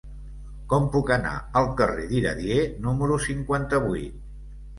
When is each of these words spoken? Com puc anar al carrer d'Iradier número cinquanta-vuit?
Com 0.71 0.87
puc 0.95 1.11
anar 1.15 1.33
al 1.61 1.69
carrer 1.81 2.07
d'Iradier 2.15 2.57
número 2.87 3.19
cinquanta-vuit? 3.27 4.19